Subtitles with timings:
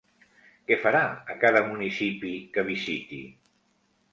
[0.69, 1.01] Què farà
[1.33, 3.21] a cada municipi que visiti?